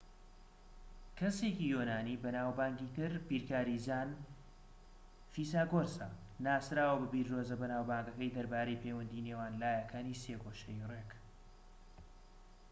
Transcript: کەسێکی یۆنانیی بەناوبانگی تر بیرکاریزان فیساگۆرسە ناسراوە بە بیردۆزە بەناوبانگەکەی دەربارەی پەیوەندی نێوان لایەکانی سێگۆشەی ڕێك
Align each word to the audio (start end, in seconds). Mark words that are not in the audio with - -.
کەسێکی 1.17 1.71
یۆنانیی 1.73 2.21
بەناوبانگی 2.23 2.93
تر 2.95 3.11
بیرکاریزان 3.27 4.09
فیساگۆرسە 5.33 6.07
ناسراوە 6.45 6.99
بە 7.01 7.07
بیردۆزە 7.13 7.55
بەناوبانگەکەی 7.61 8.33
دەربارەی 8.35 8.81
پەیوەندی 8.83 9.25
نێوان 9.27 9.53
لایەکانی 9.61 10.19
سێگۆشەی 10.23 10.85
ڕێك 10.89 11.09